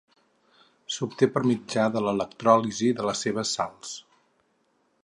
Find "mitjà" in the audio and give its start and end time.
1.49-1.85